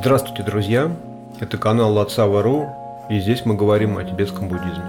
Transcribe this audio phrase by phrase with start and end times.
[0.00, 0.96] Здравствуйте, друзья!
[1.40, 2.68] Это канал Лацава.ру,
[3.10, 4.84] и здесь мы говорим о тибетском буддизме.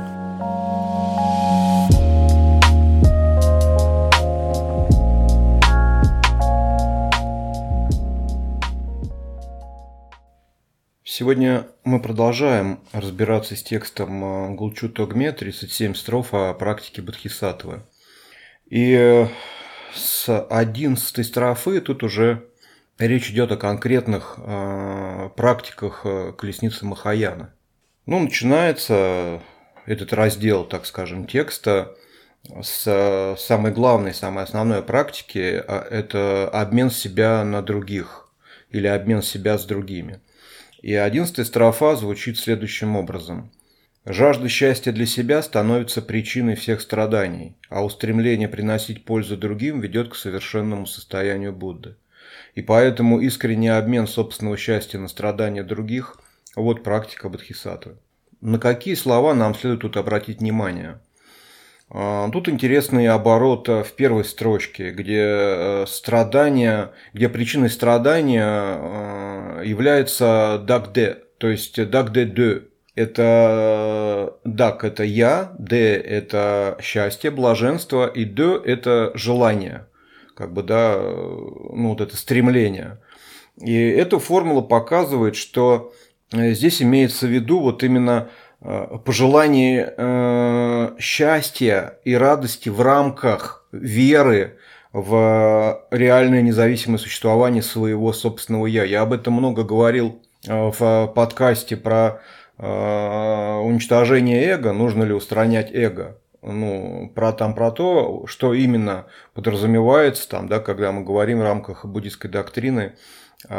[11.03, 17.81] Сегодня мы продолжаем разбираться с текстом э, Гулчу Тогме 37 строф о практике Бодхисаттвы.
[18.67, 19.27] И э,
[19.95, 22.48] с 11 строфы тут уже
[23.07, 27.53] речь идет о конкретных э, практиках э, колесницы Махаяна.
[28.05, 29.41] Ну, начинается
[29.85, 31.95] этот раздел, так скажем, текста
[32.61, 38.29] с самой главной, самой основной практики а– это обмен себя на других
[38.69, 40.21] или обмен себя с другими.
[40.81, 43.51] И одиннадцатая строфа звучит следующим образом.
[44.05, 50.15] Жажда счастья для себя становится причиной всех страданий, а устремление приносить пользу другим ведет к
[50.15, 51.95] совершенному состоянию Будды.
[52.59, 56.17] И поэтому искренний обмен собственного счастья на страдания других–
[56.57, 57.95] вот практика Бодхисаттвы.
[58.41, 60.99] На какие слова нам следует тут обратить внимание?
[61.89, 70.61] А, тут интересный оборот в первой строчке, где э, страдания, где причиной страдания э, является
[70.61, 72.63] дагде, то есть дагде де.
[72.95, 79.85] Это дак– это я, де– это счастье, блаженство, и де– это желание
[80.39, 82.99] как бы, да, ну, вот это стремление.
[83.57, 85.91] И эта формула показывает, что
[86.31, 88.29] э, здесь имеется в виду вот именно
[88.61, 94.55] э, пожелание э, счастья и радости в рамках веры
[94.93, 98.85] в реальное независимое существование своего собственного «я».
[98.85, 102.21] Я об этом много говорил в подкасте про
[102.57, 110.47] уничтожение эго, нужно ли устранять эго ну, про, там, про то, что именно подразумевается, там,
[110.47, 112.95] да, когда мы говорим в рамках буддийской доктрины
[113.47, 113.55] э,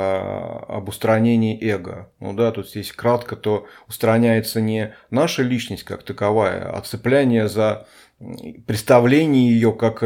[0.68, 2.10] об устранении эго.
[2.20, 7.86] Ну да, тут здесь кратко, то устраняется не наша личность как таковая, а цепляние за
[8.66, 10.04] представление ее как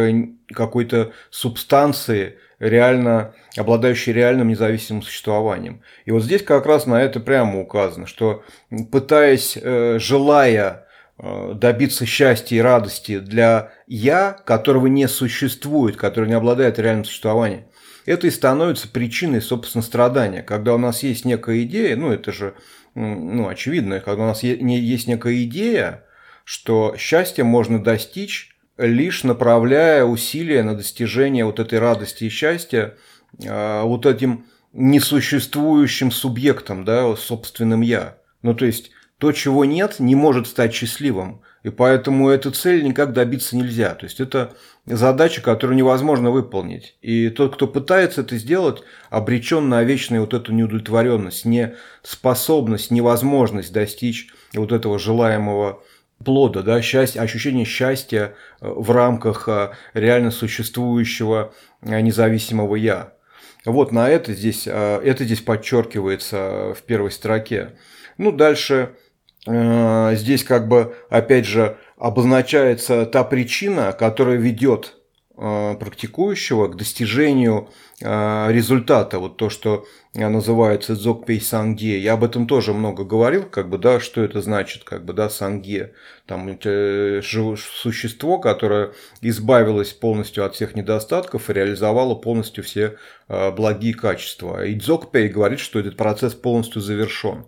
[0.48, 5.82] какой-то субстанции, реально обладающей реальным независимым существованием.
[6.04, 8.44] И вот здесь как раз на это прямо указано, что
[8.90, 10.83] пытаясь, э, желая Э,
[11.18, 17.66] добиться счастья и радости для «я», которого не существует, который не обладает реальным существованием,
[18.04, 20.42] это и становится причиной, собственно, страдания.
[20.42, 22.54] Когда у нас есть некая идея, ну это же
[22.94, 26.04] ну, очевидно, когда у нас есть некая идея,
[26.44, 32.96] что счастье можно достичь лишь направляя усилия на достижение вот этой радости и счастья
[33.42, 38.18] э, вот этим несуществующим субъектом, да, собственным «я».
[38.42, 38.90] Ну, то есть,
[39.24, 41.40] то, чего нет, не может стать счастливым.
[41.62, 43.94] И поэтому эту цель никак добиться нельзя.
[43.94, 44.52] То есть это
[44.84, 46.98] задача, которую невозможно выполнить.
[47.00, 54.28] И тот, кто пытается это сделать, обречен на вечную вот эту неудовлетворенность, неспособность, невозможность достичь
[54.52, 55.82] вот этого желаемого
[56.22, 63.14] плода, да, счастья, ощущение счастья э, в рамках э, реально существующего э, независимого я.
[63.64, 67.78] Вот на это здесь, это здесь подчеркивается в первой строке.
[68.18, 68.96] Ну, дальше
[69.46, 74.94] здесь как бы, опять же, обозначается та причина, которая ведет
[75.36, 77.68] э, практикующего к достижению
[78.00, 79.84] э, результата, вот то, что
[80.14, 81.98] называется дзокпей санге.
[81.98, 85.28] Я об этом тоже много говорил, как бы, да, что это значит, как бы, да,
[85.28, 85.92] санге.
[86.26, 92.96] Там существо, которое избавилось полностью от всех недостатков и реализовало полностью все
[93.28, 94.64] благие качества.
[94.64, 97.46] И дзокпей говорит, что этот процесс полностью завершен.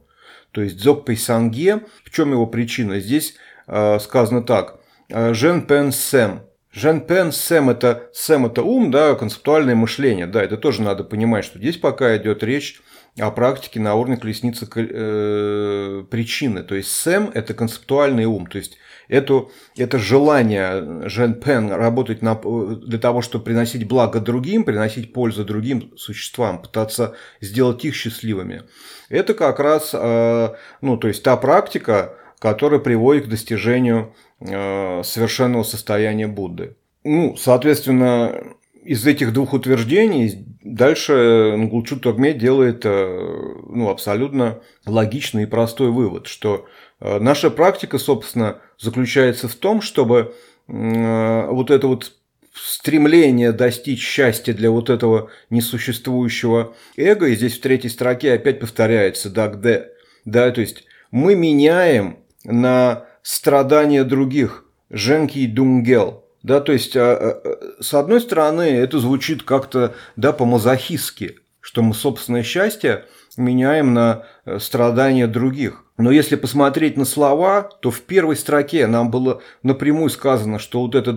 [0.57, 2.99] То есть дзокпей санге, в чем его причина?
[2.99, 3.35] Здесь
[3.67, 4.81] э, сказано так.
[5.11, 6.41] «Э, Жен пен сэм.
[6.73, 10.27] Жен пен сэм это, сэм это ум, да, концептуальное мышление.
[10.27, 12.81] Да, это тоже надо понимать, что здесь пока идет речь
[13.21, 16.63] о практике на уровне колесницы э, причины.
[16.63, 18.47] То есть сэм– это концептуальный ум.
[18.47, 18.79] То есть
[19.09, 25.45] это, это желание Жен Пен работать на, для того, чтобы приносить благо другим, приносить пользу
[25.45, 28.63] другим существам, пытаться сделать их счастливыми.
[29.09, 35.63] Это как раз э, ну, то есть та практика, которая приводит к достижению э, совершенного
[35.63, 36.77] состояния Будды.
[37.05, 45.47] Ну, соответственно, из этих двух утверждений дальше Нгулчу Тогме делает э, ну, абсолютно логичный и
[45.47, 46.67] простой вывод, что
[46.99, 50.35] наша практика, собственно, заключается в том, чтобы
[50.67, 52.13] вот это вот
[52.55, 59.31] стремление достичь счастья для вот этого несуществующего эго, и здесь в третьей строке опять повторяется
[59.31, 59.91] «дак де»,
[60.25, 67.83] да, то есть мы меняем на страдания других, женки дунгел, да, то есть, а, а,
[67.83, 73.05] с одной стороны, это звучит как-то, да, по-мазохистски, что мы собственное счастье
[73.37, 75.83] меняем на э, страдания других.
[75.99, 80.95] Но если посмотреть на слова, то в первой строке нам было напрямую сказано, что вот
[80.95, 81.13] это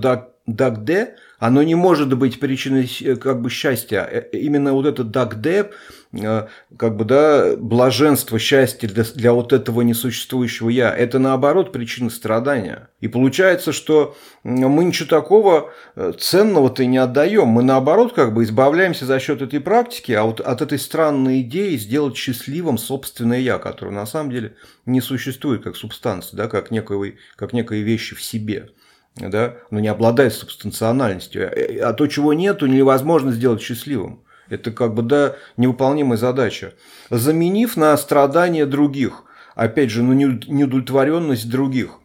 [0.47, 4.09] «дагде» оно не может быть причиной э, как бы счастья.
[4.11, 5.73] Э, именно вот это дагдеп, э,
[6.11, 12.89] как бы, да, блаженство, счастье для, для вот этого несуществующего я, это наоборот причина страдания.
[13.00, 15.71] И получается, что мы ничего такого
[16.17, 17.50] ценного-то не отдаем.
[17.50, 21.77] Мы наоборот как бы избавляемся за счет этой практики, а вот от этой странной идеи
[21.77, 24.56] сделать счастливым собственное я, которое на самом деле
[24.88, 28.69] не существует как субстанция, да, как, некой, как некой вещи в себе
[29.15, 31.51] да, но не обладает субстанциональностью.
[31.51, 34.23] А, а то, чего нету, невозможно сделать счастливым.
[34.49, 36.73] Это как бы, да, невыполнимая задача.
[37.09, 39.23] Заменив на страдания других,
[39.55, 41.99] опять же, на неудовлетворенность других.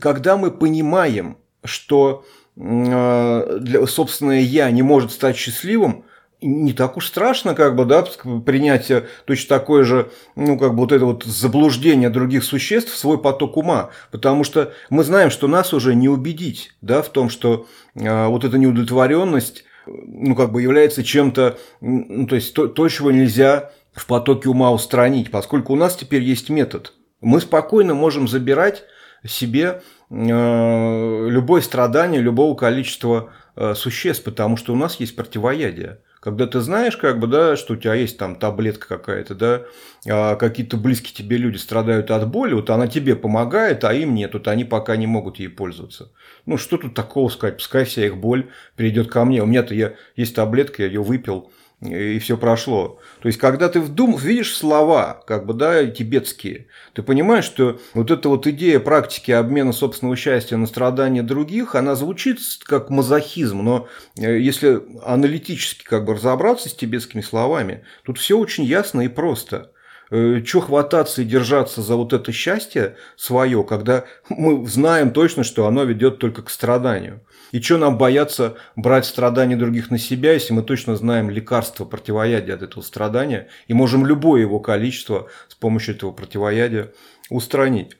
[0.00, 2.24] Когда мы понимаем, что
[2.56, 6.04] э, для, собственное я не может стать счастливым,
[6.44, 8.04] не так уж страшно, как бы, да,
[8.44, 8.92] принять
[9.24, 13.56] точно такое же, ну, как бы вот это вот заблуждение других существ в свой поток
[13.56, 18.26] ума, потому что мы знаем, что нас уже не убедить, да, в том, что э,
[18.26, 23.70] вот эта неудовлетворенность, ну, как бы является чем-то, ну, то есть то, то, чего нельзя
[23.92, 26.92] в потоке ума устранить, поскольку у нас теперь есть метод.
[27.20, 28.84] Мы спокойно можем забирать
[29.26, 36.00] себе э, любое страдание любого количества э, существ, потому что у нас есть противоядие.
[36.24, 39.62] Когда ты знаешь, как бы, да, что у тебя есть там таблетка какая-то, да,
[40.08, 44.32] а какие-то близкие тебе люди страдают от боли, вот она тебе помогает, а им нет,
[44.32, 46.12] вот они пока не могут ей пользоваться.
[46.46, 49.42] Ну, что тут такого сказать, пускай вся их боль перейдет ко мне.
[49.42, 52.98] У меня-то я, есть таблетка, я ее выпил, и все прошло.
[53.20, 58.10] То есть, когда ты вдум, видишь слова, как бы, да, тибетские, ты понимаешь, что вот
[58.10, 63.88] эта вот идея практики обмена собственного счастья на страдания других, она звучит как мазохизм, но
[64.16, 69.70] э, если аналитически как бы разобраться с тибетскими словами, тут все очень ясно и просто.
[70.10, 75.66] Э, Чего хвататься и держаться за вот это счастье свое, когда мы знаем точно, что
[75.66, 77.20] оно ведет только к страданию.
[77.54, 82.56] И что нам бояться брать страдания других на себя, если мы точно знаем лекарство противоядия
[82.56, 86.90] от этого страдания и можем любое его количество с помощью этого противоядия
[87.30, 87.96] устранить.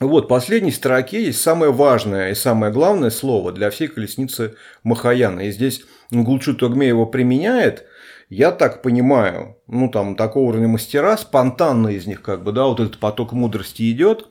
[0.00, 5.48] Вот, в последней строке есть самое важное и самое главное слово для всей колесницы Махаяна.
[5.48, 7.86] И здесь Гулчу Тогме его применяет–
[8.28, 12.78] я так понимаю, ну там такого уровня мастера, спонтанно из них как бы, да, вот
[12.78, 14.28] этот поток мудрости идет,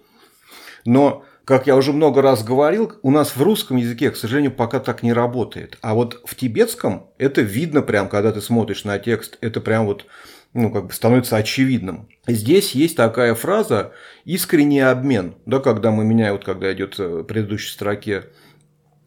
[0.85, 4.79] но как я уже много раз говорил, у нас в русском языке, к сожалению, пока
[4.79, 5.79] так не работает.
[5.81, 10.05] А вот в тибетском это видно прям, когда ты смотришь на текст, это прям вот
[10.53, 12.07] ну, как бы становится очевидным.
[12.27, 13.93] Здесь есть такая фраза
[14.25, 18.25] «искренний обмен», да, когда мы меняем, вот когда идет в предыдущей строке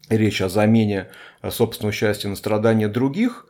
[0.09, 1.11] речь о замене
[1.49, 3.47] собственного счастья на страдания других,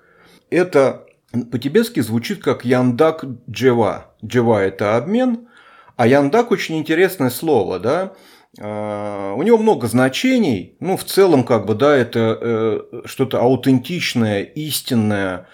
[0.51, 1.07] это
[1.51, 4.13] по-тибетски звучит как яндак джева.
[4.23, 5.47] Джева– это обмен,
[5.95, 8.13] а яндак– очень интересное слово, да.
[8.59, 14.43] А, у него много значений, ну, в целом, как бы, да, это э, что-то аутентичное,
[14.43, 15.47] истинное,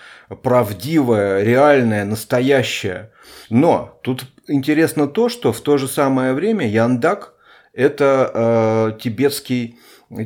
[0.44, 3.12] правдивое, реальное, настоящее.
[3.50, 7.36] Но тут интересно то, что в то же самое время яндак–
[7.74, 9.80] это э, тибетский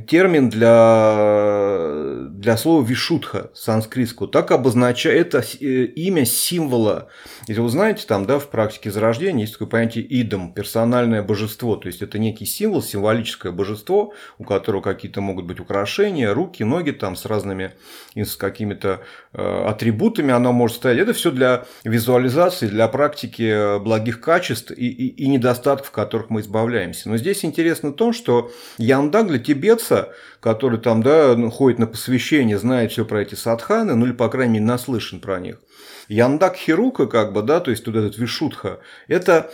[0.08, 4.30] термин для, для слова вишутха санскритского.
[4.30, 7.10] Так обозначает это э, имя символа.
[7.48, 11.76] Если вы знаете, там, да, в практике зарождения есть такое понятие идом, персональное божество.
[11.76, 16.92] То есть это некий символ, символическое божество, у которого какие-то могут быть украшения, руки, ноги
[16.92, 17.74] там с разными,
[18.16, 19.02] с какими-то
[19.34, 21.00] э, атрибутами оно может стоять.
[21.00, 27.10] Это все для визуализации, для практики благих качеств и, и, и недостатков, которых мы избавляемся.
[27.10, 32.58] Но здесь интересно то, что Яндаг для тебя спеца, который там, да, ходит на посвящение,
[32.58, 35.62] знает все про эти садханы, ну или, по крайней мере, наслышан про них.
[36.10, 39.52] Яндак Хирука, как бы, да, то есть вот этот Вишутха, это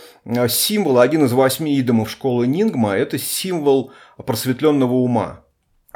[0.48, 5.44] символ, один из восьми идомов школы Нингма, это символ просветленного ума.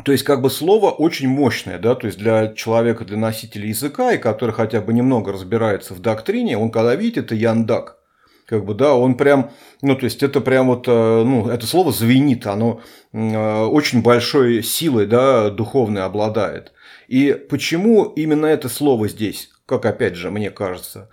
[0.04, 4.12] То есть, как бы слово очень мощное, да, то есть для человека, для носителя языка,
[4.12, 7.99] и который хотя бы немного разбирается в доктрине, он когда видит это яндак,
[8.46, 9.50] как бы, да, он прям,
[9.82, 10.90] ну, то есть, это прям вот, э,
[11.24, 12.80] ну, это слово звенит, оно
[13.12, 16.72] э, очень большой силой, да, духовной обладает.
[17.08, 21.10] И почему именно это слово здесь, как опять же, мне кажется,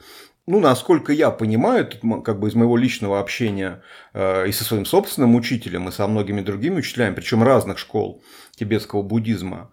[0.47, 1.88] ну, насколько я понимаю,
[2.23, 3.83] как бы из моего личного общения
[4.13, 8.23] э, и со своим собственным учителем, и со многими другими учителями, причем разных школ
[8.55, 9.71] тибетского буддизма,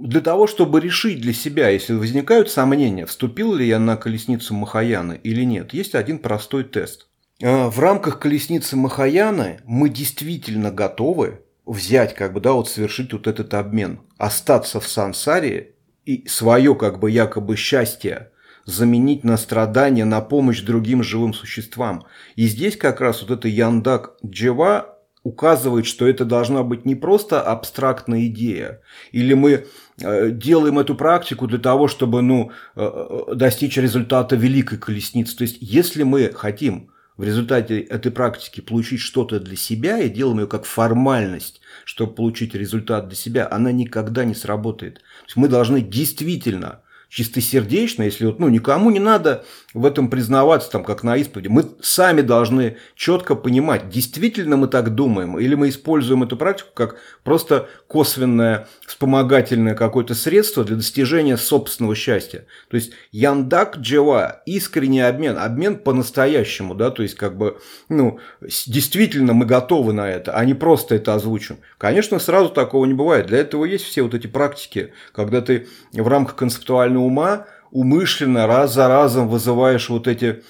[0.00, 5.20] для того, чтобы решить для себя, если возникают сомнения, вступил ли я на колесницу Махаяны
[5.22, 7.08] или нет, есть один простой тест.
[7.40, 13.26] Э, в рамках колесницы Махаяны мы действительно готовы взять, как бы, да, вот совершить вот
[13.26, 15.74] этот обмен, остаться в сансаре
[16.04, 18.30] и свое, как бы, якобы счастье
[18.64, 22.04] заменить на страдания, на помощь другим живым существам.
[22.36, 27.40] И здесь как раз вот это Яндак Джева указывает, что это должна быть не просто
[27.40, 28.80] абстрактная идея,
[29.12, 29.66] или мы
[30.00, 35.36] э, делаем эту практику для того, чтобы ну, э, э, достичь результата великой колесницы.
[35.36, 40.40] То есть, если мы хотим в результате этой практики получить что-то для себя и делаем
[40.40, 44.94] ее как формальность, чтобы получить результат для себя, она никогда не сработает.
[44.94, 50.70] То есть мы должны действительно чистосердечно, если вот, ну, никому не надо в этом признаваться,
[50.70, 51.48] там, как на исповеди.
[51.48, 56.96] Мы сами должны четко понимать, действительно мы так думаем, или мы используем эту практику как
[57.24, 62.46] просто косвенное вспомогательное какое-то средство для достижения собственного счастья.
[62.68, 68.18] То есть яндак джева, искренний обмен, обмен по-настоящему, да, то есть как бы, ну,
[68.66, 71.58] действительно мы готовы на это, а не просто это озвучим.
[71.78, 73.26] Конечно, сразу такого не бывает.
[73.26, 78.74] Для этого есть все вот эти практики, когда ты в рамках концептуального ума умышленно раз
[78.74, 80.42] за разом вызываешь вот эти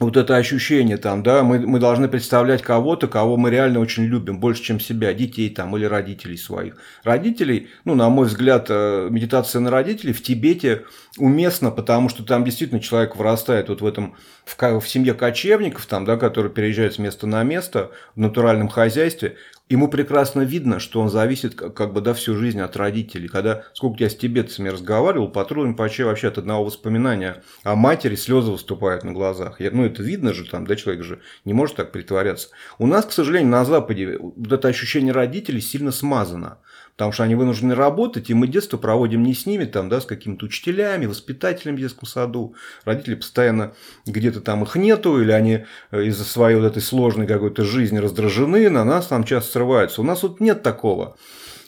[0.00, 4.40] вот это ощущение там, да, мы, мы должны представлять кого-то, кого мы реально очень любим,
[4.40, 6.78] больше, чем себя, детей там или родителей своих.
[7.04, 10.84] Родителей, ну, на мой взгляд, э, медитация на родителей в Тибете
[11.18, 16.06] уместна, потому что там действительно человек вырастает вот в этом, в, в семье кочевников, там,
[16.06, 19.36] да, которые переезжают с места на место в натуральном хозяйстве,
[19.70, 23.28] ему прекрасно видно, что он зависит как бы да, всю жизнь от родителей.
[23.28, 28.50] Когда сколько я с тибетцами разговаривал, патрулем почти вообще от одного воспоминания о матери слезы
[28.50, 29.60] выступают на глазах.
[29.60, 32.48] Я, ну, это видно же там, да, человек же не может так притворяться.
[32.78, 36.58] У нас, к сожалению, на Западе вот это ощущение родителей сильно смазано
[37.00, 40.04] потому что они вынуждены работать, и мы детство проводим не с ними, там, да, с
[40.04, 42.54] какими-то учителями, воспитателями в детском саду.
[42.84, 43.72] Родители постоянно
[44.04, 48.68] где-то там их нету, или они э, из-за своей вот этой сложной какой-то жизни раздражены,
[48.68, 50.02] на нас там часто срываются.
[50.02, 51.16] У нас вот нет такого.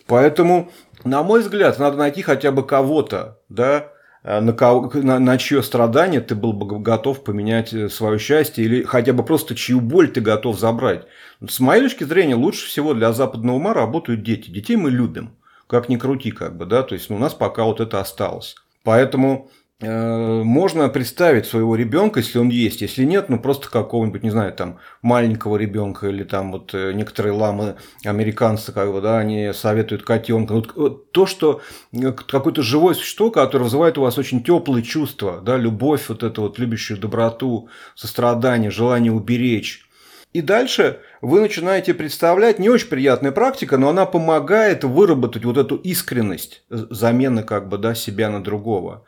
[0.07, 0.71] Поэтому,
[1.03, 3.91] на мой взгляд, надо найти хотя бы кого-то, да,
[4.23, 8.83] на, кого, на, на чье страдание ты был бы готов поменять э, свое счастье, или
[8.85, 11.07] хотя бы просто чью боль ты готов забрать.
[11.47, 14.51] С моей точки зрения, лучше всего для западного ума работают дети.
[14.51, 15.33] Детей мы любим,
[15.67, 18.55] как ни крути, как бы, да, то есть у нас пока вот это осталось.
[18.85, 24.31] Поэтому Э, можно представить своего ребенка, если он есть, если нет, ну просто какого-нибудь, не
[24.31, 29.53] знаю, там маленького ребенка или там вот э, некоторые ламы американцы, как бы, да, они
[29.53, 30.53] советуют котенка.
[30.53, 31.61] Вот то, что
[31.93, 36.43] э, какое-то живое существо, которое вызывает у вас очень теплые чувства, да, любовь, вот эту
[36.43, 39.87] вот любящую доброту, сострадание, желание уберечь.
[40.33, 45.77] И дальше вы начинаете представлять, не очень приятная практика, но она помогает выработать вот эту
[45.77, 49.05] искренность замены как бы, да, себя на другого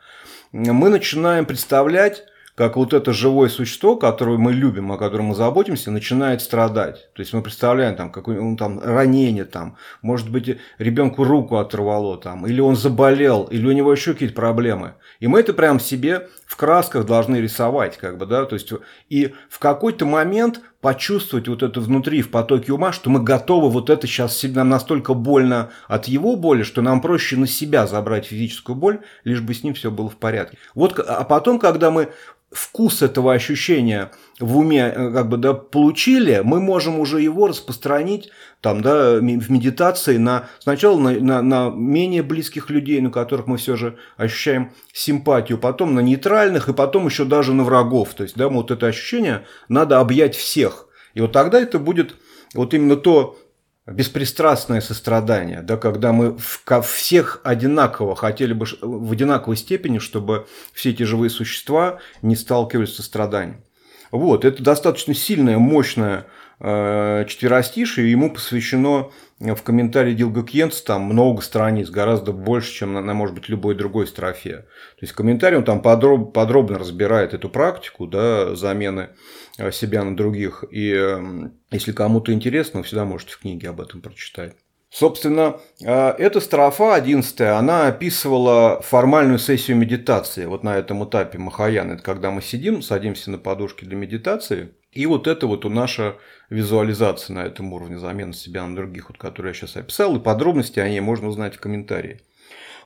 [0.55, 2.23] мы начинаем представлять,
[2.55, 7.11] как вот это живое существо, которое мы любим, о котором мы заботимся, начинает страдать.
[7.13, 12.17] То есть мы представляем там какое ну, там ранение, там, может быть, ребенку руку оторвало,
[12.17, 14.93] там, или он заболел, или у него еще какие-то проблемы.
[15.19, 18.71] И мы это прям себе в красках должны рисовать, как бы, да, то есть
[19.09, 23.89] и в какой-то момент почувствовать вот это внутри в потоке ума, что мы готовы вот
[23.89, 28.75] это сейчас нам настолько больно от его боли, что нам проще на себя забрать физическую
[28.75, 30.57] боль, лишь бы с ним все было в порядке.
[30.75, 32.09] Вот, а потом, когда мы
[32.51, 38.31] вкус этого ощущения в уме э, как бы, да, получили, мы можем уже его распространить
[38.61, 43.57] там, да, в медитации на, сначала на, на, на менее близких людей, на которых мы
[43.57, 48.13] все же ощущаем симпатию, потом на нейтральных и потом еще даже на врагов.
[48.15, 50.74] То есть, да, вот это ощущение надо объять всех.
[51.15, 52.15] И вот тогда это будет
[52.53, 53.39] вот именно то
[53.87, 60.91] беспристрастное сострадание, да, когда мы в, всех одинаково хотели бы в одинаковой степени, чтобы все
[60.91, 63.63] эти живые существа не сталкивались со страданием.
[64.11, 66.25] Вот, это достаточно сильное, мощное
[66.59, 73.01] э, четверостишие, ему посвящено в комментарии Дилга Кьенц там много страниц, гораздо больше, чем на,
[73.01, 74.59] на, может быть, любой другой строфе.
[74.59, 79.09] То есть, комментарий он там подроб, подробно разбирает эту практику, да, замены
[79.57, 80.63] э, себя на других.
[80.71, 84.55] И эм, если кому-то интересно, вы всегда можете в книге об этом прочитать.
[84.89, 90.45] Собственно, э, эта строфа, 11 она описывала формальную сессию медитации.
[90.45, 91.91] Вот на этом этапе Махаян.
[91.91, 96.15] Это когда мы сидим, садимся на подушке для медитации– и вот это вот наша
[96.49, 100.79] визуализация на этом уровне, замена себя на других, вот, которые я сейчас описал, и подробности
[100.79, 102.21] о ней можно узнать в комментарии.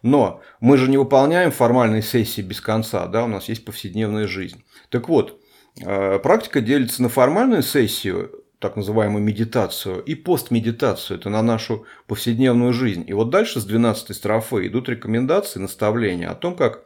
[0.01, 4.63] Но мы же не выполняем формальные сессии без конца, да, у нас есть повседневная жизнь.
[4.89, 5.39] Так вот,
[5.81, 12.73] э, практика делится на формальную сессию, так называемую медитацию, и постмедитацию, это на нашу повседневную
[12.73, 13.03] жизнь.
[13.07, 16.83] И вот дальше с 12 строфы идут рекомендации, наставления о том, как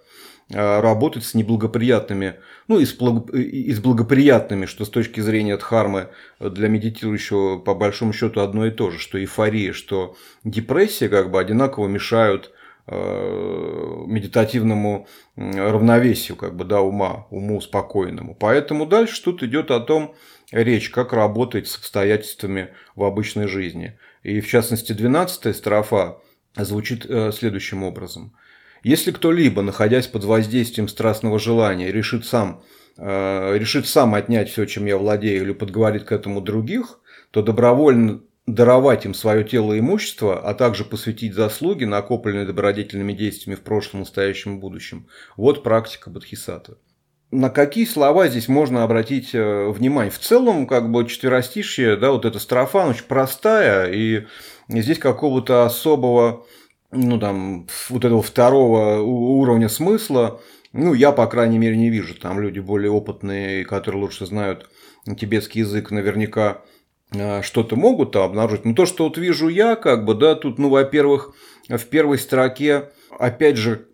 [0.50, 2.36] работать с неблагоприятными,
[2.68, 2.96] ну и с,
[3.34, 6.10] и с благоприятными, что с точки зрения дхармы
[6.40, 11.40] для медитирующего по большому счету одно и то же, что эйфория, что депрессия как бы
[11.40, 12.52] одинаково мешают
[12.88, 18.36] э, медитативному равновесию, как бы, да, ума, уму спокойному.
[18.40, 20.16] Поэтому дальше тут идет о том,
[20.52, 23.98] речь, как работать с обстоятельствами в обычной жизни.
[24.22, 26.20] И в частности, 12 строфа
[26.56, 28.36] звучит э, следующим образом.
[28.84, 32.64] Если кто-либо, находясь под воздействием страстного желания, решит сам,
[32.98, 37.00] э, решит сам отнять все, чем я владею, или подговорит к этому других,
[37.32, 43.56] то добровольно даровать им свое тело и имущество, а также посвятить заслуги, накопленные добродетельными действиями
[43.56, 45.08] в прошлом, настоящем и будущем.
[45.38, 46.76] Вот практика Бодхисаттвы.
[47.32, 50.12] На какие слова здесь можно обратить э, внимание?
[50.12, 54.28] В целом, как бы четверостишье, да, вот эта строфа, очень простая, и
[54.68, 56.46] здесь какого-то особого,
[56.94, 62.16] ну там, вот этого второго уровня смысла, ну, я, по крайней мере, не вижу.
[62.16, 64.70] Там люди более опытные, которые лучше знают
[65.18, 66.62] тибетский язык, наверняка
[67.14, 68.66] Э, что-то могут обнаружить.
[68.66, 71.34] Но то, что вот вижу я, как бы, да, тут, ну, во-первых,
[71.70, 73.88] в первой строке, опять же,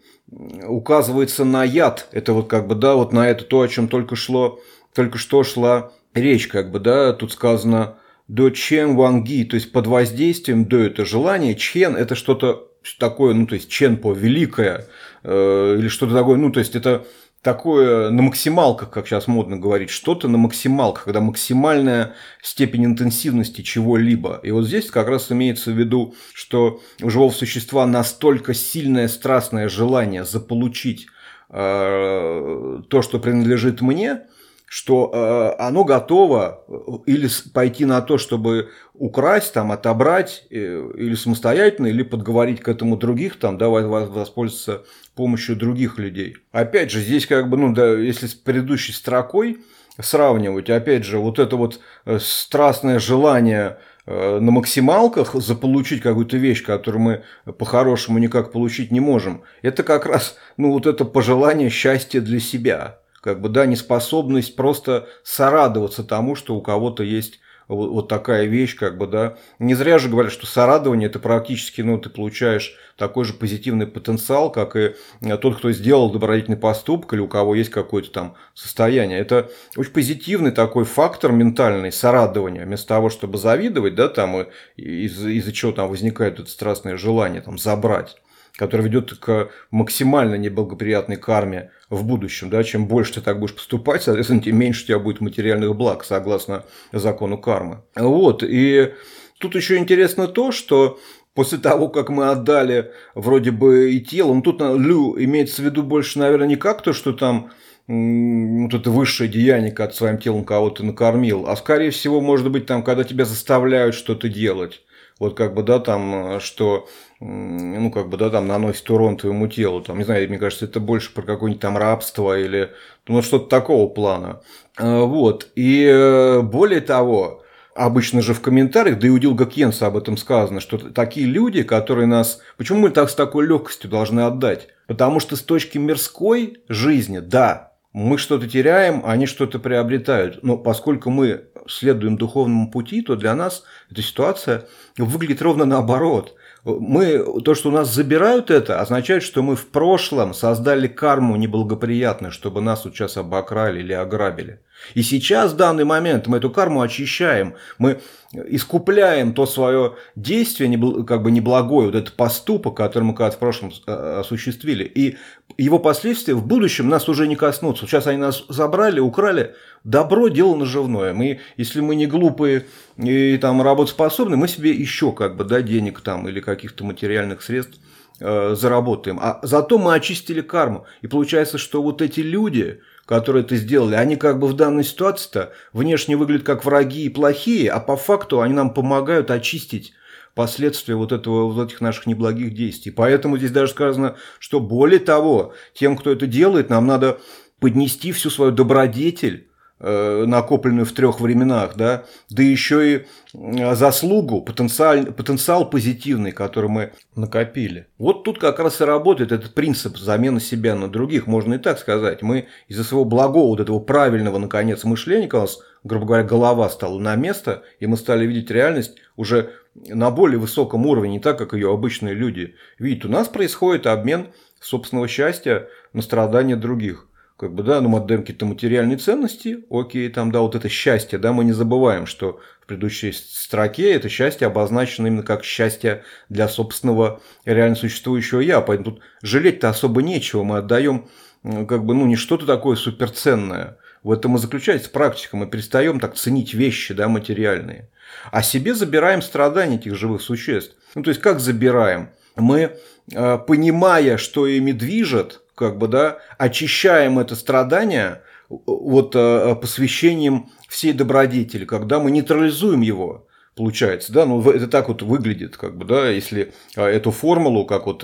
[0.67, 2.07] указывается на яд.
[2.11, 4.59] Это вот как бы, да, вот на это то, о чем только шло,
[4.93, 9.87] только что шла речь, как бы, да, тут сказано до чен ванги, то есть под
[9.87, 12.68] воздействием до это желание, чен это что-то
[12.99, 14.87] такое, ну, то есть чен по великое,
[15.23, 17.05] э, или что-то такое, ну, то есть это
[17.41, 24.39] такое на максималках, как сейчас модно говорить, что-то на максималках, когда максимальная степень интенсивности чего-либо.
[24.43, 29.69] И вот здесь как раз имеется в виду, что у живого существа настолько сильное страстное
[29.69, 31.07] желание заполучить
[31.49, 34.23] э, то, что принадлежит мне,
[34.69, 36.73] что э, оно готово э,
[37.07, 42.95] или пойти на то, чтобы украсть, там, отобрать, э, или самостоятельно, или подговорить к этому
[42.95, 44.83] других, там, да, воспользоваться
[45.15, 46.37] помощью других людей.
[46.51, 49.57] Опять же, здесь как бы, ну, да, если с предыдущей строкой
[49.99, 56.63] сравнивать, опять же, вот это вот э, страстное желание э, на максималках заполучить какую-то вещь,
[56.63, 57.23] которую мы
[57.53, 62.99] по-хорошему никак получить не можем, это как раз, ну, вот это пожелание счастья для себя
[63.21, 67.39] как бы, да, неспособность просто сорадоваться тому, что у кого-то есть
[67.69, 69.37] вот, вот такая вещь, как бы, да.
[69.59, 74.51] Не зря же говорят, что сорадование это практически, ну, ты получаешь такой же позитивный потенциал,
[74.51, 79.19] как и э, тот, кто сделал добродетельный поступок или у кого есть какое-то там состояние.
[79.19, 82.65] Это очень позитивный такой фактор ментальный, сорадование.
[82.65, 87.59] Вместо того, чтобы завидовать, да, там, из- из-за чего там возникает это страстное желание там
[87.59, 88.17] забрать
[88.59, 92.49] который ведет к максимально неблагоприятной карме в будущем.
[92.49, 92.61] Да?
[92.61, 96.65] Чем больше ты так будешь поступать, соответственно, тем меньше у тебя будет материальных благ, согласно
[96.91, 97.83] закону кармы.
[97.95, 98.43] Вот.
[98.43, 98.91] И
[99.39, 100.99] тут еще интересно то, что
[101.33, 105.81] после того, как мы отдали вроде бы и тело, ну тут лю имеется в виду
[105.81, 107.51] больше, наверное, не как то, что там
[107.87, 112.83] вот это высшее деяние, когда своим телом кого-то накормил, а скорее всего, может быть, там,
[112.83, 114.81] когда тебя заставляют что-то делать.
[115.19, 116.87] Вот как бы, да, там, что
[117.19, 119.81] ну, как бы, да, там наносит урон твоему телу.
[119.81, 122.71] Там, не знаю, мне кажется, это больше про какое-нибудь там рабство или
[123.07, 124.41] ну, что-то такого плана.
[124.77, 125.49] А, вот.
[125.55, 127.43] И э, более того,
[127.75, 131.63] обычно же в комментариях, да и у Дилга Кенса об этом сказано, что такие люди,
[131.63, 132.41] которые нас...
[132.57, 134.69] Почему мы так с такой легкостью должны отдать?
[134.87, 140.43] Потому что с точки мирской жизни, да, мы что-то теряем, они что-то приобретают.
[140.43, 147.41] Но поскольку мы следуем духовному пути, то для нас эта ситуация выглядит ровно наоборот мы,
[147.41, 152.61] то, что у нас забирают это, означает, что мы в прошлом создали карму неблагоприятную, чтобы
[152.61, 154.61] нас вот сейчас обокрали или ограбили.
[154.93, 157.99] И сейчас, в данный момент, мы эту карму очищаем, мы
[158.31, 160.69] искупляем то свое действие,
[161.05, 164.83] как бы неблагое, вот этот поступок, который мы когда-то в прошлом э, осуществили.
[164.83, 165.17] И
[165.57, 167.87] его последствия в будущем нас уже не коснутся.
[167.87, 169.55] Сейчас они нас забрали, украли.
[169.83, 171.13] Добро– дело наживное.
[171.13, 172.65] Мы, если мы не глупые
[172.97, 177.79] и там работоспособны, мы себе еще как бы, да, денег там или каких-то материальных средств
[178.19, 179.19] э, заработаем.
[179.19, 180.85] А зато мы очистили карму.
[181.01, 185.51] И получается, что вот эти люди, которые это сделали, они как бы в данной ситуации-то
[185.73, 189.93] внешне выглядят как враги и плохие, а по факту они нам помогают очистить
[190.35, 192.91] последствия вот, этого, вот этих наших неблагих действий.
[192.91, 197.17] Поэтому здесь даже сказано, что более того, тем, кто это делает, нам надо
[197.59, 199.48] поднести всю свою добродетель
[199.79, 207.87] накопленную в трех временах, да, да еще и заслугу, потенциал, потенциал позитивный, который мы накопили.
[207.97, 211.79] Вот тут как раз и работает этот принцип замены себя на других, можно и так
[211.79, 212.21] сказать.
[212.21, 216.99] Мы из-за своего благого, вот этого правильного, наконец, мышления, у нас, грубо говоря, голова стала
[216.99, 221.53] на место, и мы стали видеть реальность уже на более высоком уровне, не так, как
[221.53, 223.05] ее обычные люди видят.
[223.05, 224.27] У нас происходит обмен
[224.59, 227.08] собственного счастья на страдания других
[227.39, 231.17] как бы, да, ну, мы отдаем какие-то материальные ценности, окей, там, да, вот это счастье,
[231.17, 236.49] да, мы не забываем, что, в предыдущей строке, это счастье обозначено именно как счастье для
[236.49, 238.59] собственного реально существующего я.
[238.59, 240.43] Поэтому тут жалеть-то особо нечего.
[240.43, 241.07] Мы отдаем
[241.43, 243.77] как бы, ну, не что-то такое суперценное.
[244.03, 245.35] В этом и заключается практика.
[245.35, 247.89] Мы перестаем так ценить вещи да, материальные.
[248.31, 250.75] А себе забираем страдания этих живых существ.
[250.95, 252.09] Ну, то есть, как забираем?
[252.35, 252.77] Мы,
[253.13, 260.93] э, понимая, что ими движет, как бы, да, очищаем это страдание вот э, посвящением всей
[260.93, 263.27] добродетели, когда мы нейтрализуем его
[263.59, 267.87] получается, да, ну это так вот выглядит, как бы, да, если э, эту формулу, как
[267.87, 268.03] вот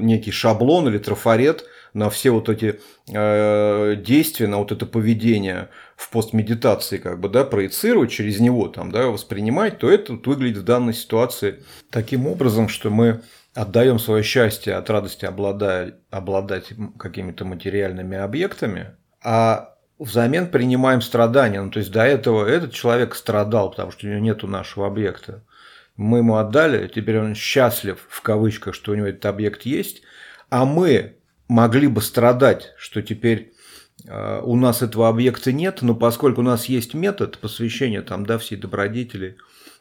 [0.00, 6.10] некий шаблон или трафарет на все вот эти э, действия, на вот это поведение в
[6.10, 10.64] постмедитации, как бы, да, проецировать через него, там, да, воспринимать, то это вот выглядит в
[10.64, 13.20] данной ситуации таким образом, что мы
[13.54, 21.60] отдаем свое счастье от радости обладать, обладать какими-то материальными объектами, а взамен принимаем страдания.
[21.60, 25.42] Ну, то есть до этого этот человек страдал, потому что у него нету нашего объекта.
[25.96, 30.02] Мы ему отдали, теперь он счастлив, в кавычках, что у него этот объект есть,
[30.48, 31.16] а мы
[31.48, 33.52] могли бы страдать, что теперь
[34.06, 38.38] э, у нас этого объекта нет, но поскольку у нас есть метод посвящения там, да,
[38.38, 39.38] всей добродетели,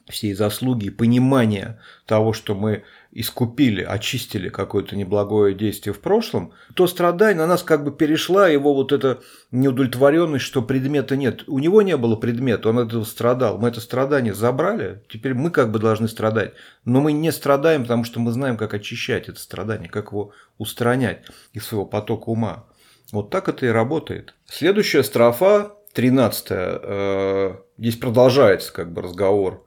[0.07, 2.83] всей заслуги, понимания того, что мы
[3.19, 8.75] искупили, очистили какое-то неблагое действие в прошлом, то страдание на нас как бы перешла его
[8.75, 11.43] вот эта неудовлетворенность, что предмета нет.
[11.47, 13.57] У него не было предмета, он этого страдал.
[13.57, 16.53] Мы это страдание забрали, теперь мы как бы должны страдать.
[16.85, 21.23] Но мы не страдаем, потому что мы знаем, как очищать это страдание, как его устранять
[21.53, 22.65] из своего потока ума.
[23.11, 24.35] Вот так это и работает.
[24.45, 29.66] Следующая строфа, 13 э, здесь продолжается как бы разговор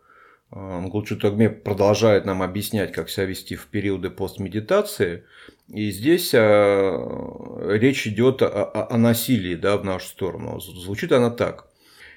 [0.50, 5.24] Тогме продолжает нам объяснять, как себя вести в периоды постмедитации.
[5.68, 10.60] И здесь а, речь идет о, о, о насилии да, в нашу сторону.
[10.60, 11.68] Звучит она так.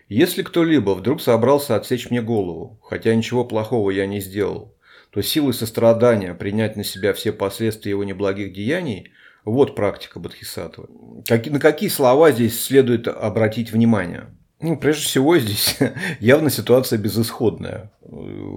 [0.10, 4.76] Если кто-либо вдруг собрался отсечь мне голову, хотя ничего плохого я не сделал,
[5.12, 9.12] то силой сострадания принять на себя все последствия его неблагих деяний–
[9.46, 10.88] вот практика Бодхисаттвы.
[11.28, 14.28] На какие слова здесь следует обратить внимание?
[14.63, 15.78] Ну, прежде всего, здесь
[16.21, 17.91] явно ситуация безысходная.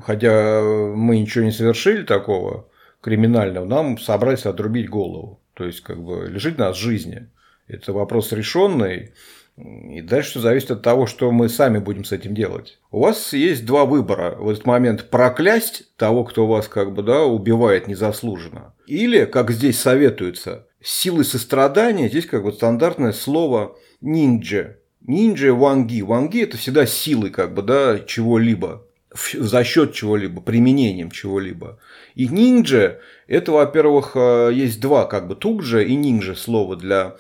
[0.05, 2.69] Хотя мы ничего не совершили такого
[3.01, 5.41] криминального, нам собрались отрубить голову.
[5.55, 7.29] То есть, как бы, лежит нас жизни.
[7.67, 9.15] Это вопрос решенный.
[9.57, 12.79] И дальше все зависит от того, что мы сами будем с этим делать.
[12.93, 15.11] У вас есть два выбора в этот момент.
[15.11, 18.75] Проклясть того, кто вас как бы да, убивает незаслуженно.
[18.87, 26.03] Или, как здесь советуется, силой сострадания, здесь как бы стандартное слово ниндзя Ниндзя ванги.
[26.03, 28.87] Ванги это всегда силы как бы, да, чего-либо
[29.35, 31.79] за счет чего-либо, применением чего-либо.
[32.15, 37.17] И ниндзя это, во-первых, э, есть два, как бы тугджа и ниндзя слова для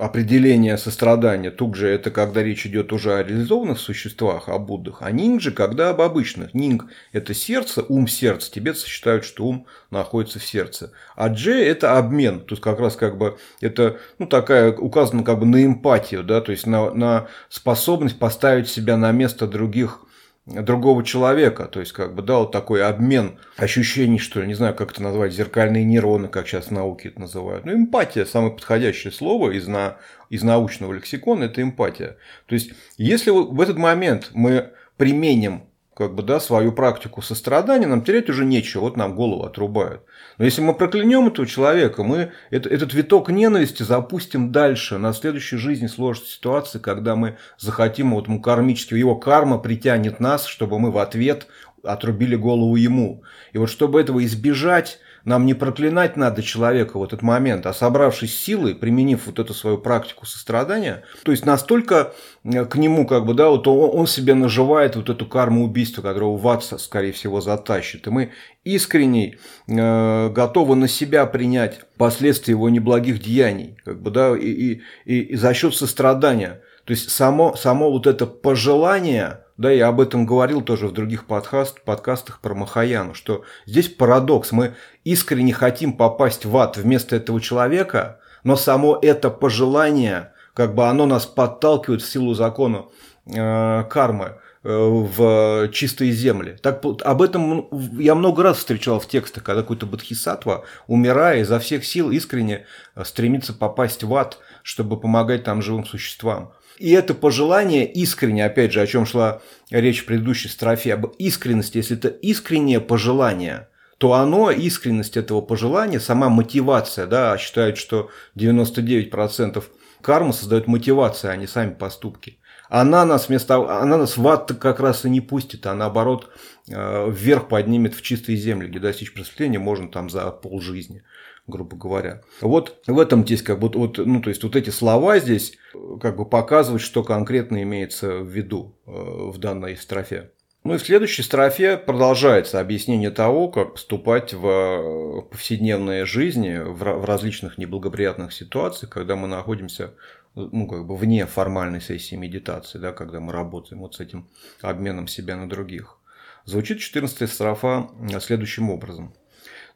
[0.00, 1.50] определения сострадания.
[1.50, 6.00] Тугджа– это когда речь идет уже о реализованных существах, о Буддах, а нинджи– когда об
[6.00, 6.54] обычных.
[6.54, 8.52] Нинг– это сердце, ум– сердце.
[8.52, 10.92] Тибетцы считают, что ум находится в сердце.
[11.16, 12.40] А дже– это обмен.
[12.40, 16.52] Тут как раз как бы это ну, такая указано как бы на эмпатию, да, то
[16.52, 20.00] есть на, на способность поставить себя на место других
[20.48, 21.66] другого человека.
[21.66, 25.02] То есть, как бы, да, вот такой обмен ощущений, что ли, не знаю, как это
[25.02, 27.64] назвать, зеркальные нейроны, как сейчас науки это называют.
[27.64, 29.98] Ну, эмпатия, самое подходящее слово из, на,
[30.30, 32.16] из научного лексикона, это эмпатия.
[32.46, 35.64] То есть, если в этот момент мы применим
[35.98, 40.04] как бы, да, свою практику сострадания, нам терять уже нечего, вот нам голову отрубают.
[40.38, 44.96] Но если мы проклянем этого человека, мы это, этот виток ненависти запустим дальше.
[44.98, 50.46] На следующей жизни сложится ситуация, когда мы захотим, вот ему кармически, его карма притянет нас,
[50.46, 51.48] чтобы мы в ответ
[51.82, 53.24] отрубили голову ему.
[53.52, 58.38] И вот чтобы этого избежать, нам не проклинать надо человека в этот момент, а собравшись
[58.38, 63.34] силой, применив вот эту свою практику сострадания, то есть настолько э, к нему как бы,
[63.34, 68.06] да, вот он, он себе наживает вот эту карму убийства, которого в скорее всего, затащит.
[68.06, 68.32] И мы
[68.64, 74.82] искренне э, готовы на себя принять последствия его неблагих деяний, как бы, да, и, и,
[75.04, 76.62] и за счет сострадания.
[76.84, 81.26] То есть само, само вот это пожелание да, я об этом говорил тоже в других
[81.26, 84.52] подкаст, подкастах про Махаяну, что здесь парадокс.
[84.52, 90.86] Мы искренне хотим попасть в ад вместо этого человека, но само это пожелание, как бы
[90.86, 92.86] оно нас подталкивает в силу закона
[93.26, 96.56] э, кармы э, в чистые земли.
[96.62, 97.68] Так, об этом
[97.98, 103.04] я много раз встречал в текстах, когда какой-то бодхисаттва, умирая изо всех сил, искренне э,
[103.04, 106.52] стремится попасть в ад, чтобы помогать там живым существам.
[106.78, 111.78] И это пожелание искренне, опять же, о чем шла речь в предыдущей строфе, об искренности,
[111.78, 119.64] если это искреннее пожелание, то оно, искренность этого пожелания, сама мотивация, да, считают, что 99%
[120.00, 122.38] кармы создает мотивация, а не сами поступки.
[122.68, 126.30] она нас вместо, она нас в ад как раз и не пустит, а наоборот
[126.68, 131.02] э, вверх поднимет в чистые земли, где достичь просветления можно там за полжизни
[131.48, 132.22] грубо говоря.
[132.40, 135.78] Вот в этом здесь как бы вот, ну, то есть вот эти слова здесь э,
[136.00, 140.30] как бы показывают, что конкретно имеется в виду э, в данной строфе.
[140.64, 147.04] Ну и в следующей строфе продолжается объяснение того, как поступать в э, повседневной жизни, в
[147.04, 149.94] различных неблагоприятных ситуациях, когда мы находимся
[150.34, 154.28] ну, как бы вне формальной сессии медитации, да, когда мы работаем вот с этим
[154.60, 155.98] обменом себя на других.
[156.44, 159.14] Звучит 14 строфа следующим образом.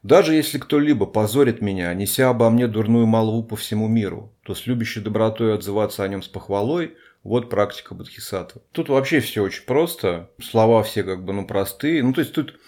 [0.03, 4.67] Даже если кто-либо позорит меня, неся обо мне дурную молву по всему миру, то с
[4.67, 8.61] любящей добротой отзываться о нем с похвалой– вот практика Бодхисаттвы.
[8.71, 12.03] Тут вообще все очень просто, слова все как бы ну простые.
[12.03, 12.59] Ну то есть тут,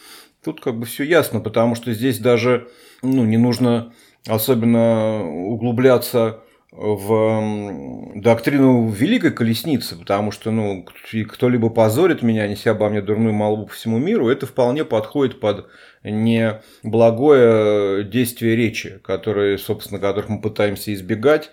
[0.43, 2.69] тут как бы все ясно, потому что здесь даже
[3.01, 3.93] ну, не нужно
[4.27, 10.85] особенно углубляться в доктрину Великой Колесницы, потому что, ну,
[11.29, 15.67] кто-либо позорит меня, неся обо мне дурную молву по всему миру, это вполне подходит под
[16.03, 21.51] неблагое действие речи, которые, собственно, которых мы пытаемся избегать,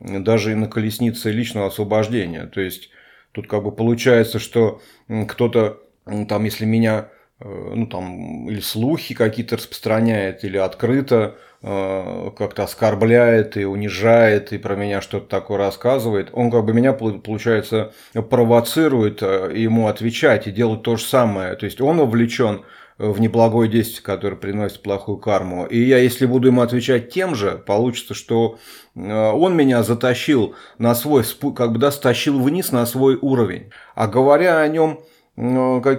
[0.00, 2.46] даже и на колеснице личного освобождения.
[2.46, 2.90] То есть,
[3.32, 4.82] тут как бы получается, что
[5.28, 5.80] кто-то,
[6.28, 7.08] там, если меня,
[7.40, 14.76] э, ну, там, или слухи какие-то распространяет, или открыто как-то оскорбляет и унижает, и про
[14.76, 17.92] меня что-то такое рассказывает, он как бы меня, получается,
[18.30, 21.56] провоцирует э, ему отвечать и делать то же самое.
[21.56, 22.62] То есть он вовлечен
[22.98, 25.66] в неблагое действие, которое приносит плохую карму.
[25.66, 28.58] И я, если буду ему отвечать тем же, получится, что
[28.94, 31.24] э, он меня затащил на свой,
[31.56, 33.70] как бы да, стащил вниз на свой уровень.
[33.96, 35.00] А говоря о нем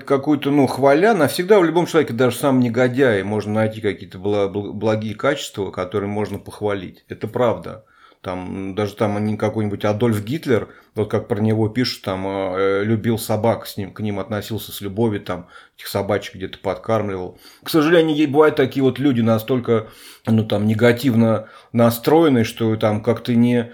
[0.05, 5.71] какую-то, ну, хваля, навсегда в любом человеке, даже сам негодяй, можно найти какие-то благие качества,
[5.71, 7.05] которые можно похвалить.
[7.07, 7.85] Это правда.
[8.21, 13.65] Там, даже там какой-нибудь Адольф Гитлер, вот как про него пишут, там, э, любил собак,
[13.65, 15.47] с ним, к ним относился с любовью, там,
[15.77, 17.39] этих собачек где-то подкармливал.
[17.63, 19.87] К сожалению, бывают такие вот люди настолько,
[20.25, 23.71] ну, там, негативно настроенные, что там как-то не,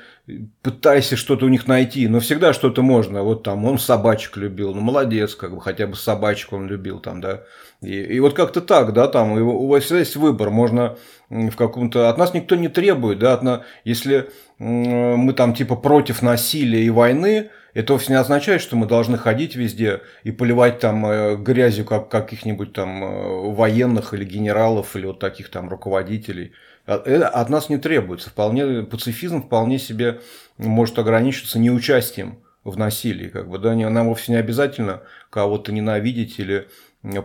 [0.61, 3.21] пытайся что-то у них найти, но всегда что-то можно.
[3.21, 7.21] Вот там он собачек любил, ну молодец, как бы хотя бы собачек он любил там,
[7.21, 7.43] да.
[7.81, 10.97] И, и вот как-то так, да, там у вас всегда есть выбор, можно
[11.29, 12.09] в каком-то...
[12.09, 17.49] От нас никто не требует, да, от если мы там типа против насилия и войны,
[17.75, 22.09] это вовсе не означает, что мы должны ходить везде и поливать там э, грязью как
[22.09, 26.53] каких-нибудь там э, военных или генералов или вот таких там руководителей.
[26.85, 28.29] А, от нас не требуется.
[28.29, 30.21] Вполне, пацифизм вполне себе
[30.57, 33.29] может ограничиться неучастием в насилии.
[33.29, 36.67] Как бы, да, нам вовсе не обязательно кого-то ненавидеть или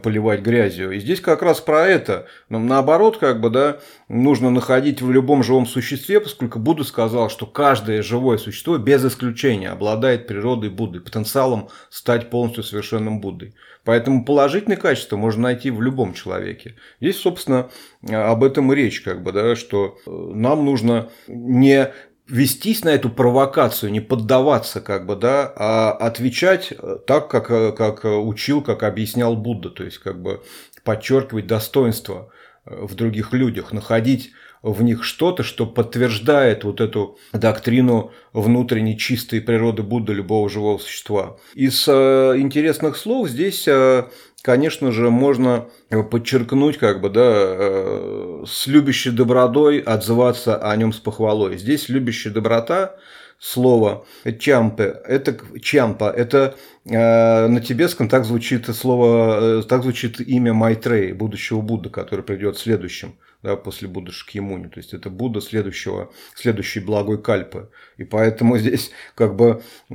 [0.03, 0.93] поливать грязью.
[0.93, 2.27] И здесь как раз про это.
[2.49, 7.47] Но наоборот, как бы, да, нужно находить в любом живом существе, поскольку Будда сказал, что
[7.47, 13.55] каждое живое существо без исключения обладает природой Будды, потенциалом стать полностью совершенным Буддой.
[13.85, 16.77] Поэтому положительные качества можно найти в любом человеке.
[17.01, 17.71] Здесь, собственно,
[18.09, 21.93] об этом и речь, как бы, да, что э, нам нужно не
[22.31, 27.73] вестись на эту провокацию, не поддаваться, как бы, да, а отвечать э, так, как, э,
[27.73, 30.43] как учил, как объяснял Будда, то есть как бы
[30.85, 32.31] подчеркивать достоинство
[32.65, 39.83] в других людях, находить в них что-то, что подтверждает вот эту доктрину внутренней чистой природы
[39.83, 41.39] Будды любого живого существа.
[41.55, 44.05] Из э, интересных слов здесь, э,
[44.43, 45.69] конечно же, можно
[46.11, 51.59] подчеркнуть, как бы, да, э, с любящей добротой отзываться о нем с похвалой.
[51.59, 52.97] Здесь любящая доброта
[53.39, 54.07] слово
[54.39, 61.13] чампе, это чампа, это э, на тибетском так звучит слово, э, так звучит имя Майтрей,
[61.13, 64.69] будущего Будды, который придет следующим да, после Будды Шкьямуни.
[64.69, 67.71] То есть это Будда следующего, следующей благой кальпы.
[67.97, 69.95] И поэтому здесь как бы э,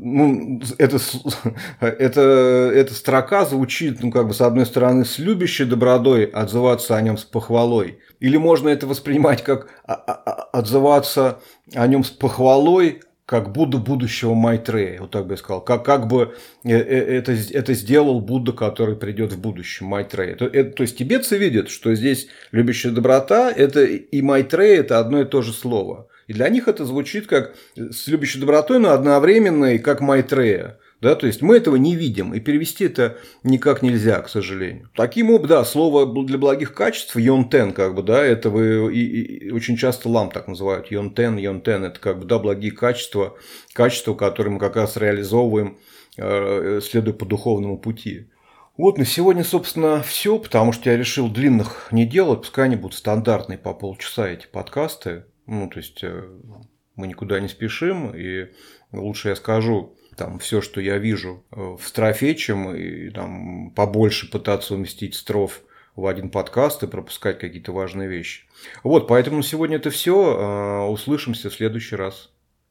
[0.00, 0.98] ну, это,
[1.80, 2.20] это,
[2.74, 7.16] эта строка звучит, ну, как бы, с одной стороны, с любящей добродой отзываться о нем
[7.16, 8.00] с похвалой.
[8.20, 11.40] Или можно это воспринимать как а, а, а, отзываться
[11.74, 16.06] о нем с похвалой, как Будда будущего Майтрея, вот так бы я сказал, как, как
[16.06, 20.34] бы э, э, это, это сделал Будда, который придет в будущем, Майтрея.
[20.34, 25.20] То, это, то есть тибетцы видят, что здесь любящая доброта это и Майтрея это одно
[25.20, 26.08] и то же слово.
[26.26, 30.78] И для них это звучит как с любящей добротой, но одновременно и как Майтрея.
[31.00, 34.90] Да, то есть мы этого не видим, и перевести это никак нельзя, к сожалению.
[34.96, 39.50] Таким образом, да, слово для благих качеств йонтен, как бы, да, это вы и, и,
[39.52, 43.36] очень часто лам так называют, йонтен, йонтен, это как бы, да, благие качества,
[43.74, 45.78] качества, которые мы как раз реализовываем,
[46.16, 48.30] э, следуя по духовному пути.
[48.76, 52.96] Вот на сегодня, собственно, все, потому что я решил длинных не делать, пускай они будут
[52.96, 55.26] стандартные по полчаса эти подкасты.
[55.46, 56.28] Ну, то есть э,
[56.96, 58.48] мы никуда не спешим, и
[58.90, 64.30] лучше я скажу там все, что я вижу э, в строфе, чем и там побольше
[64.30, 65.62] пытаться уместить строф
[65.96, 68.42] в один подкаст и пропускать какие-то важные вещи.
[68.84, 70.86] Вот, поэтому сегодня это все.
[70.88, 72.30] Услышимся в следующий раз.